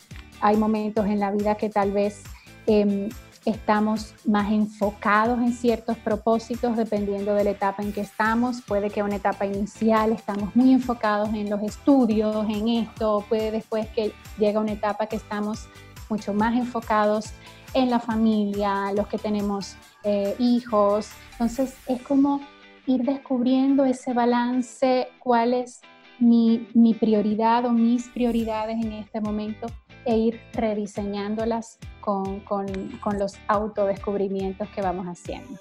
[0.42, 2.22] hay momentos en la vida que tal vez
[2.66, 3.08] em,
[3.44, 8.60] estamos más enfocados en ciertos propósitos dependiendo de la etapa en que estamos.
[8.60, 13.88] Puede que una etapa inicial estamos muy enfocados en los estudios, en esto, puede después
[13.88, 15.68] que llega una etapa que estamos
[16.08, 17.32] mucho más enfocados
[17.74, 21.10] en la familia, los que tenemos eh, hijos.
[21.32, 22.40] Entonces es como
[22.86, 25.80] ir descubriendo ese balance, cuál es
[26.18, 29.66] mi, mi prioridad o mis prioridades en este momento
[30.04, 32.66] e ir rediseñándolas con, con,
[33.02, 35.58] con los autodescubrimientos que vamos haciendo.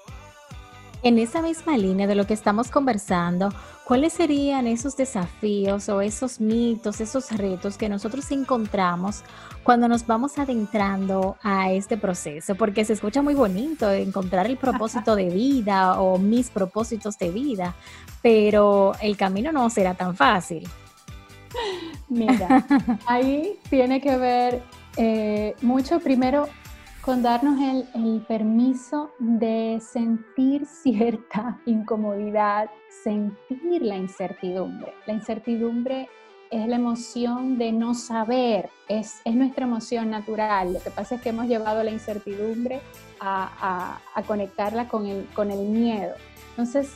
[1.04, 3.48] En esa misma línea de lo que estamos conversando,
[3.84, 9.24] ¿cuáles serían esos desafíos o esos mitos, esos retos que nosotros encontramos
[9.64, 12.54] cuando nos vamos adentrando a este proceso?
[12.54, 17.74] Porque se escucha muy bonito encontrar el propósito de vida o mis propósitos de vida,
[18.22, 20.68] pero el camino no será tan fácil.
[22.12, 22.66] Mira,
[23.06, 24.62] ahí tiene que ver
[24.98, 26.46] eh, mucho primero
[27.00, 27.58] con darnos
[27.94, 32.70] el, permiso de sentir cierta incomodidad,
[33.02, 34.92] sentir la incertidumbre.
[35.06, 36.08] La incertidumbre
[36.50, 40.74] es la emoción de no saber, es, nuestra emoción natural.
[40.74, 42.80] Lo que pasa es que hemos llevado la incertidumbre
[43.20, 46.14] a, conectarla con el, con el miedo.
[46.50, 46.92] Entonces,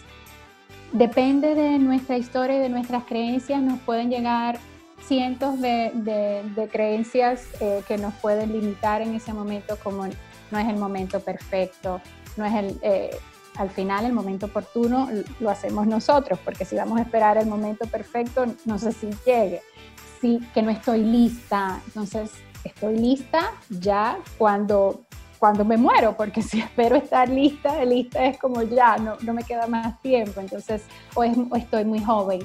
[0.93, 4.59] depende de nuestra historia y de nuestras creencias, nos pueden llegar
[5.07, 10.77] cientos de, creencias eh, que nos pueden limitar en ese momento como no es el
[10.77, 12.01] momento perfecto,
[12.37, 13.17] no es el, eh,
[13.57, 15.09] al final el momento oportuno
[15.41, 19.63] lo hacemos nosotros, porque si vamos a esperar el momento perfecto, no sé si llegue,
[20.21, 22.31] sí, que no estoy lista, entonces
[22.65, 25.03] estoy lista ya cuando
[25.39, 29.45] cuando me muero, porque si espero estar lista, lista es como ya, no, no me
[29.45, 30.83] queda más tiempo, entonces
[31.15, 32.41] o, o estoy muy joven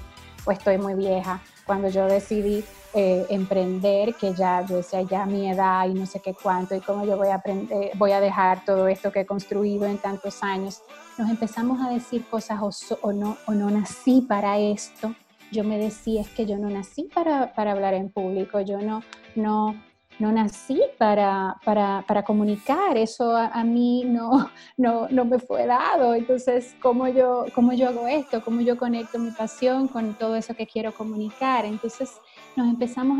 [0.46, 5.50] o estoy muy vieja cuando yo decidí eh, emprender, que ya yo decía ya mi
[5.50, 8.66] edad y no sé qué cuánto y cómo yo voy a aprender, voy a dejar
[8.66, 10.82] todo esto que he construido en tantos años,
[11.18, 12.60] nos empezamos a decir cosas
[13.02, 15.16] o, no, o no nací para esto.
[15.52, 19.04] Yo me decía, es que yo no nací para, para hablar en público, yo no,
[19.36, 19.76] no,
[20.22, 26.14] no nací para, para, para comunicar, eso a, mí no, no, no, me fue dado.
[26.14, 28.44] Entonces, ¿cómo yo, ¿cómo yo hago esto?
[28.44, 31.66] ¿Cómo yo conecto mi pasión con todo eso que quiero comunicar?
[31.66, 32.12] Entonces,
[32.56, 33.18] nos empezamos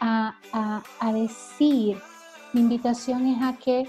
[0.00, 1.98] a, a, a decir,
[2.52, 3.88] mi invitación es a que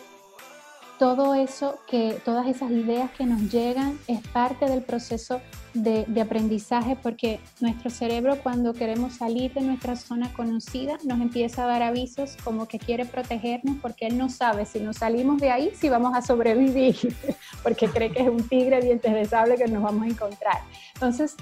[0.97, 5.41] todo eso, que todas esas ideas que nos llegan es parte del proceso
[5.73, 11.67] de, aprendizaje porque nuestro cerebro cuando queremos salir de nuestra zona conocida nos empieza a
[11.67, 15.71] dar avisos como que quiere protegernos porque él no sabe si nos salimos de ahí
[15.75, 16.95] si vamos a sobrevivir
[17.63, 20.61] porque cree que es un tigre dientes de sable que nos vamos a encontrar.
[20.93, 21.35] Entonces,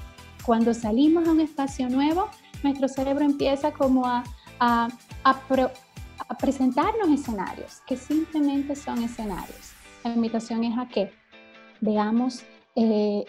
[0.44, 2.30] cuando salimos a un espacio nuevo,
[2.64, 4.24] nuestro cerebro empieza como a,
[6.40, 9.74] presentarnos escenarios que simplemente son escenarios.
[10.04, 11.12] La invitación es a que
[11.82, 12.44] veamos,
[12.76, 13.26] eh,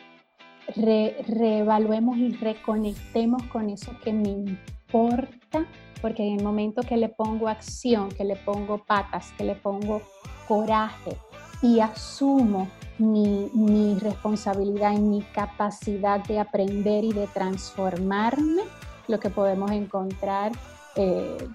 [1.26, 5.66] reevaluemos y reconectemos con eso que me importa,
[6.00, 10.02] porque en el momento que le pongo acción, que le pongo patas, que le pongo
[10.48, 11.16] coraje
[11.62, 12.68] y asumo
[12.98, 18.62] mi, mi responsabilidad y mi capacidad de aprender y de transformarme,
[19.08, 20.52] lo que podemos encontrar
[20.96, 21.48] eh,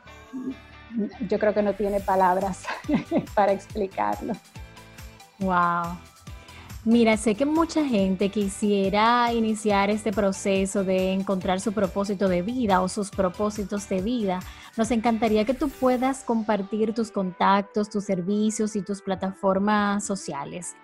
[1.28, 2.64] yo creo que no tiene palabras
[3.36, 4.34] para explicarlo.
[5.40, 5.98] Wow.
[6.86, 12.82] Mira, sé que mucha gente quisiera iniciar este proceso de encontrar su propósito de vida
[12.82, 14.40] o sus propósitos de vida.
[14.78, 20.76] Nos encantaría que tú puedas compartir tus contactos, tus servicios y tus plataformas sociales.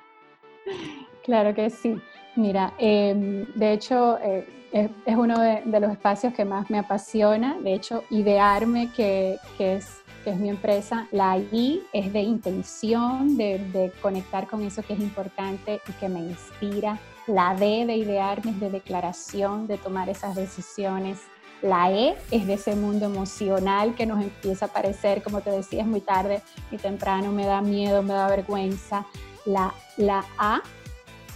[1.23, 1.95] Claro que sí.
[2.35, 7.57] Mira, em, de hecho, eh, es, uno de, los espacios que más me apasiona.
[7.61, 13.37] De hecho, Idearme, que, que, es, que es mi empresa, la I es de intención,
[13.37, 16.99] de, de, conectar con eso que es importante y que me inspira.
[17.25, 21.21] La D de Idearme es de declaración, de tomar esas decisiones.
[21.61, 25.83] La E es de ese mundo emocional que nos empieza a aparecer, como te decía,
[25.83, 29.05] es muy tarde y temprano, me da miedo, me da vergüenza.
[29.45, 30.61] La, la A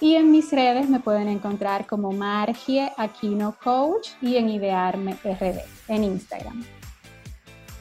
[0.00, 5.60] y en mis redes me pueden encontrar como Margie Aquino Coach y en Idearme RD
[5.88, 6.77] en Instagram.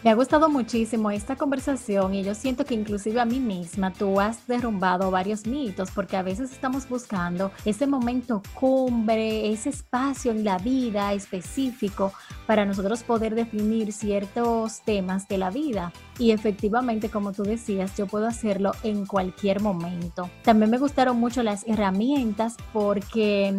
[0.04, 4.20] Me ha gustado muchísimo esta conversación y yo siento que inclusive a mí misma tú
[4.20, 10.44] has derrumbado varios mitos porque a veces estamos buscando ese momento cumbre, ese espacio en
[10.44, 12.14] la vida específico
[12.46, 15.92] para nosotros poder definir ciertos temas de la vida.
[16.20, 20.30] Y efectivamente, como tú decías, yo puedo hacerlo en cualquier momento.
[20.44, 23.56] También me gustaron mucho las herramientas porque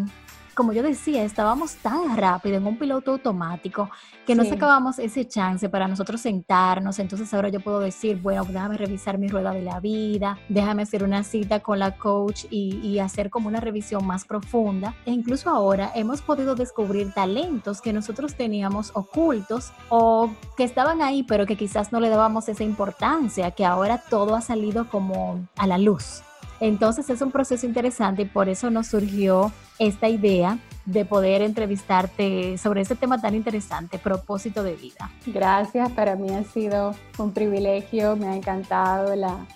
[0.58, 3.88] como yo decía, estábamos tan rápido en un piloto automático
[4.26, 6.98] que no sacábamos ese chance para nosotros sentarnos.
[6.98, 11.04] Entonces ahora yo puedo decir, bueno, déjame revisar mi rueda de la vida, déjame hacer
[11.04, 14.96] una cita con la coach y, y hacer como una revisión más profunda.
[15.06, 21.22] E incluso ahora hemos podido descubrir talentos que nosotros teníamos ocultos o que estaban ahí,
[21.22, 25.68] pero que quizás no le dábamos esa importancia, que ahora todo ha salido como a
[25.68, 26.24] la luz.
[26.58, 32.56] Entonces es un proceso interesante y por eso nos surgió esta idea de poder entrevistarte
[32.56, 35.10] sobre este tema tan interesante, propósito de vida.
[35.26, 39.46] Gracias, para mí ha sido un privilegio, me ha encantado la,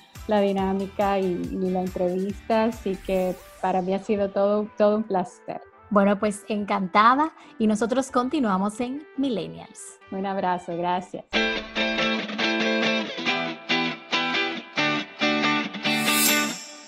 [0.40, 5.60] dinámica y, y, la entrevista, así que para mí ha sido todo, todo un placer.
[5.90, 9.98] Bueno, pues encantada y nosotros continuamos en Millennials.
[10.10, 11.24] Un abrazo, gracias.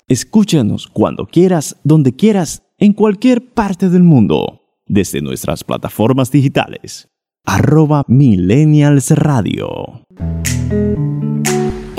[0.06, 7.08] Escúchanos cuando quieras, donde quieras, en cualquier parte del mundo, desde nuestras plataformas digitales.
[7.46, 10.04] Arroba Millennials Radio.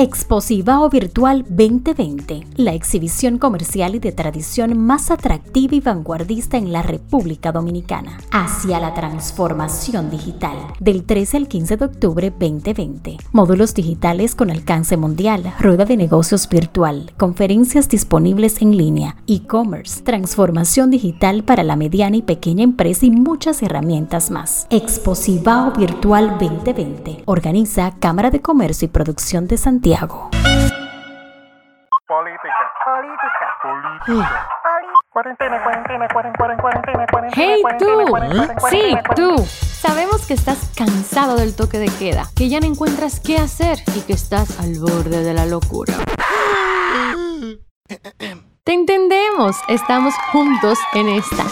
[0.06, 6.84] Exposivao Virtual 2020, la exhibición comercial y de tradición más atractiva y vanguardista en la
[6.84, 13.18] República Dominicana, hacia la transformación digital, del 13 al 15 de octubre 2020.
[13.32, 20.92] Módulos digitales con alcance mundial, rueda de negocios virtual, conferencias disponibles en línea, e-commerce, transformación
[20.92, 24.68] digital para la mediana y pequeña empresa y muchas herramientas más.
[24.70, 30.30] Exposivao Virtual 2020 organiza Cámara de Comercio y Producción de Santiago Santiago.
[32.08, 32.74] Política.
[32.86, 33.48] Política.
[33.64, 34.48] Política.
[35.10, 37.34] Cuarentena, cuarentena, cuarentena, cuarentena, cuarentena.
[37.36, 37.88] ¡Hey tú!
[38.70, 39.38] Sí, tú.
[39.46, 44.02] Sabemos que estás cansado del toque de queda, que ya no encuentras qué hacer y
[44.02, 45.94] que estás al borde de la locura.
[48.64, 51.44] Te entendemos, estamos juntos en esta.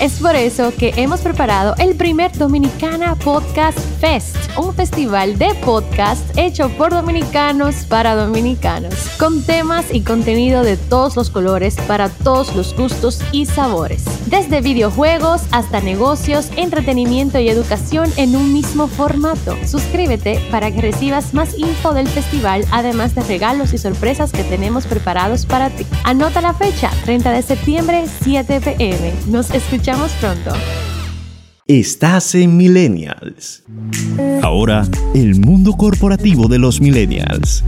[0.00, 6.36] Es por eso que hemos preparado el primer Dominicana Podcast Fest, un festival de podcast
[6.36, 12.56] hecho por dominicanos para dominicanos, con temas y contenido de todos los colores para todos
[12.56, 19.56] los gustos y sabores, desde videojuegos hasta negocios, entretenimiento y educación en un mismo formato.
[19.66, 24.86] Suscríbete para que recibas más info del festival, además de regalos y sorpresas que tenemos
[24.86, 25.86] preparados para ti.
[26.02, 29.12] Anota la fecha, 30 de septiembre, 7 pm.
[29.28, 29.81] Nos escuchamos
[30.20, 30.52] pronto.
[31.66, 33.64] Estás en Millennials.
[34.42, 37.64] Ahora, el mundo corporativo de los Millennials.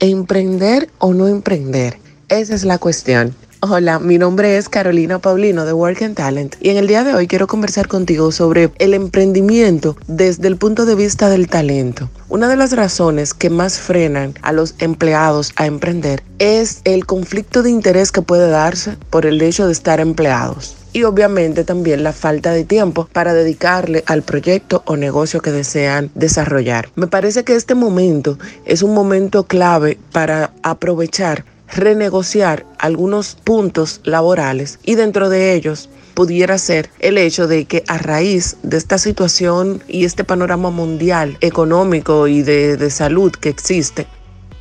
[0.00, 1.98] ¿Emprender o no emprender?
[2.28, 3.34] Esa es la cuestión.
[3.62, 7.12] Hola, mi nombre es Carolina Paulino de Work and Talent y en el día de
[7.12, 12.08] hoy quiero conversar contigo sobre el emprendimiento desde el punto de vista del talento.
[12.30, 17.62] Una de las razones que más frenan a los empleados a emprender es el conflicto
[17.62, 22.14] de interés que puede darse por el hecho de estar empleados y obviamente también la
[22.14, 26.88] falta de tiempo para dedicarle al proyecto o negocio que desean desarrollar.
[26.94, 34.78] Me parece que este momento es un momento clave para aprovechar renegociar algunos puntos laborales
[34.84, 39.82] y dentro de ellos pudiera ser el hecho de que a raíz de esta situación
[39.88, 44.06] y este panorama mundial económico y de, de salud que existe,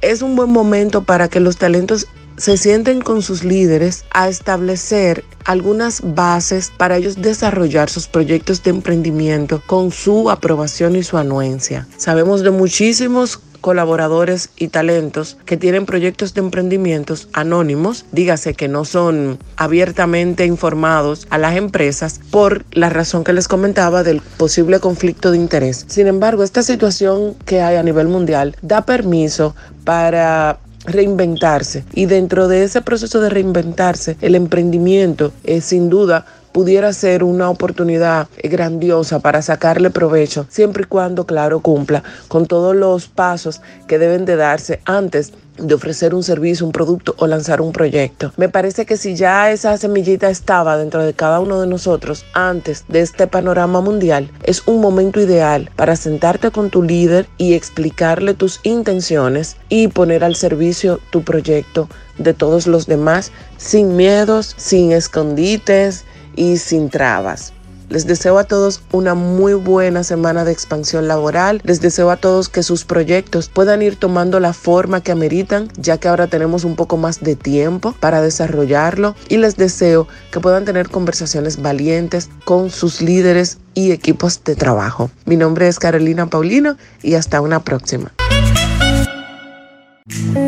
[0.01, 2.07] es un buen momento para que los talentos
[2.37, 8.69] se sienten con sus líderes a establecer algunas bases para ellos desarrollar sus proyectos de
[8.69, 11.85] emprendimiento con su aprobación y su anuencia.
[11.97, 18.85] Sabemos de muchísimos colaboradores y talentos que tienen proyectos de emprendimientos anónimos, dígase que no
[18.85, 25.31] son abiertamente informados a las empresas por la razón que les comentaba del posible conflicto
[25.31, 25.85] de interés.
[25.87, 32.47] Sin embargo, esta situación que hay a nivel mundial da permiso para reinventarse y dentro
[32.47, 39.19] de ese proceso de reinventarse el emprendimiento es sin duda pudiera ser una oportunidad grandiosa
[39.19, 44.35] para sacarle provecho, siempre y cuando, claro, cumpla con todos los pasos que deben de
[44.35, 48.31] darse antes de ofrecer un servicio, un producto o lanzar un proyecto.
[48.37, 52.85] Me parece que si ya esa semillita estaba dentro de cada uno de nosotros antes
[52.87, 58.33] de este panorama mundial, es un momento ideal para sentarte con tu líder y explicarle
[58.33, 64.91] tus intenciones y poner al servicio tu proyecto de todos los demás sin miedos, sin
[64.91, 66.05] escondites
[66.39, 67.53] y sin trabas.
[67.89, 71.59] Les deseo a todos una muy buena semana de expansión laboral.
[71.63, 75.97] Les deseo a todos que sus proyectos puedan ir tomando la forma que ameritan, ya
[75.97, 79.15] que ahora tenemos un poco más de tiempo para desarrollarlo.
[79.27, 85.09] Y les deseo que puedan tener conversaciones valientes con sus líderes y equipos de trabajo.
[85.25, 88.13] Mi nombre es Carolina Paulino y hasta una próxima.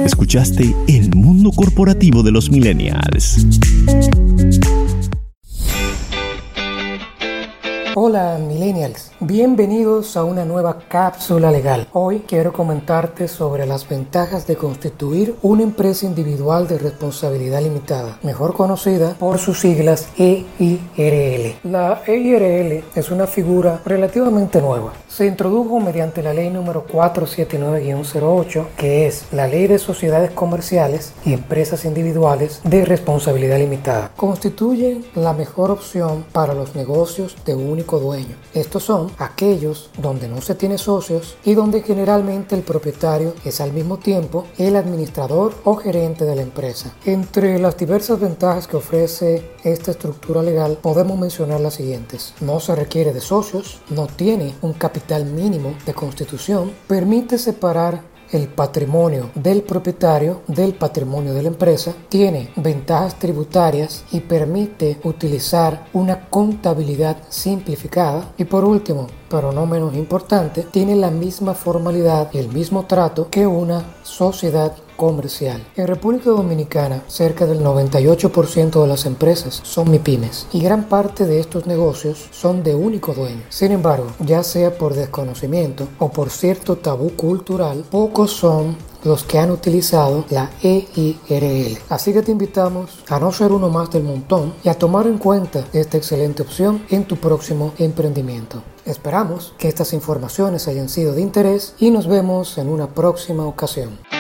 [0.06, 3.48] Escuchaste El Mundo Corporativo de los Millennials.
[7.94, 11.88] Hola millennials, bienvenidos a una nueva cápsula legal.
[11.94, 18.56] Hoy quiero comentarte sobre las ventajas de constituir una empresa individual de responsabilidad limitada, mejor
[18.56, 21.56] conocida por sus siglas EIRL.
[21.64, 24.94] La EIRL es una figura relativamente nueva.
[25.08, 31.34] Se introdujo mediante la ley número 479-08, que es la ley de sociedades comerciales y
[31.34, 34.12] empresas individuales de responsabilidad limitada.
[34.16, 38.36] Constituye la mejor opción para los negocios de un dueño.
[38.54, 43.98] Estos aquellos donde no se tiene socios y donde generalmente el propietario es al mismo
[43.98, 46.94] tiempo el administrador o gerente de la empresa.
[47.06, 52.34] Entre las diversas ventajas que ofrece esta estructura legal podemos mencionar las siguientes.
[52.42, 58.48] No se requiere de socios, no tiene un capital mínimo de constitución, permite separar el
[58.48, 66.30] patrimonio del propietario del patrimonio de la empresa, tiene ventajas tributarias y permite utilizar una
[66.30, 68.34] contabilidad simplificada.
[68.38, 73.30] Y por último, pero no menos importante, tiene la misma formalidad y el mismo trato
[73.30, 75.66] que una sociedad comercial.
[75.76, 81.40] En República Dominicana, cerca del 98% de las empresas son MIPIMES y gran parte de
[81.40, 83.42] estos negocios son de único dueño.
[83.50, 89.40] Sin embargo, ya sea por desconocimiento o por cierto tabú cultural, pocos son los que
[89.40, 91.80] han utilizado la EIRL.
[91.90, 95.18] Así que te invitamos a no ser uno más del montón y a tomar en
[95.18, 98.62] cuenta esta excelente opción en tu próximo emprendimiento.
[98.86, 104.11] Esperamos que estas informaciones hayan sido de interés y nos vemos en una próxima ocasión.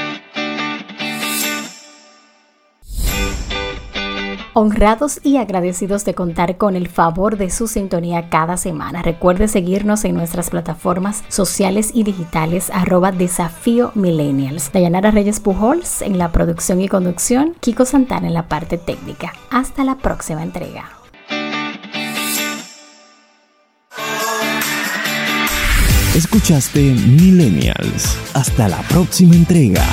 [4.54, 9.02] Honrados y agradecidos de contar con el favor de su sintonía cada semana.
[9.02, 14.70] Recuerde seguirnos en nuestras plataformas sociales y digitales arroba desafío millennials.
[14.74, 19.32] Dayanara Reyes Pujols en la producción y conducción, Kiko Santana en la parte técnica.
[19.52, 20.90] Hasta la próxima entrega.
[26.14, 28.18] Escuchaste Millennials.
[28.34, 29.86] Hasta la próxima entrega.